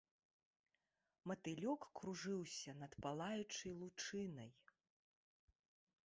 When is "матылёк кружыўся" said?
1.31-2.71